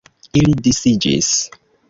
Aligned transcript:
Ili 0.39 0.55
disiĝis. 0.69 1.31